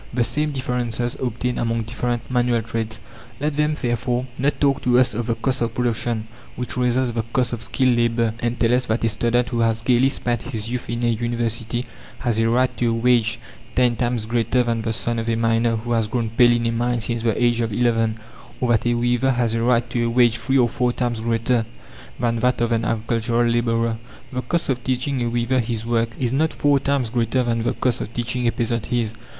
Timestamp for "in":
10.89-11.03, 16.53-16.65